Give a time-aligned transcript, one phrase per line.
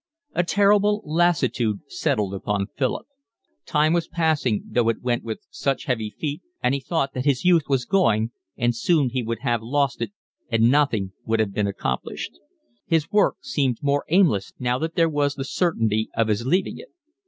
[0.33, 3.05] A terrible lassitude settled upon Philip.
[3.67, 7.45] Time was passing, though it went with such heavy feet, and he thought that his
[7.45, 10.11] youth was going and soon he would have lost it
[10.49, 12.39] and nothing would have been accomplished.
[12.87, 16.89] His work seemed more aimless now that there was the certainty of his leaving it.